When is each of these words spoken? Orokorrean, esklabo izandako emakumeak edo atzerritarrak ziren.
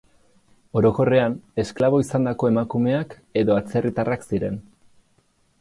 Orokorrean, 0.79 1.35
esklabo 1.65 2.01
izandako 2.05 2.51
emakumeak 2.53 3.15
edo 3.43 3.61
atzerritarrak 3.61 4.29
ziren. 4.31 4.63